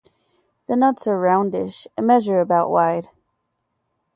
[0.67, 3.09] The nuts are roundish and measure about wide.